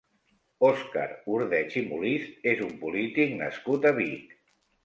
[0.69, 1.03] Òscar
[1.35, 4.37] Ordeig i Molist és un polític nascut a Vic.